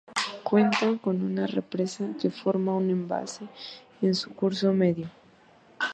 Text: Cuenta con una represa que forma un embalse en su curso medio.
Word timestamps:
Cuenta 0.43 0.97
con 0.97 1.21
una 1.21 1.45
represa 1.45 2.15
que 2.19 2.31
forma 2.31 2.75
un 2.75 2.89
embalse 2.89 3.47
en 4.01 4.15
su 4.15 4.33
curso 4.33 4.73
medio. 4.73 5.11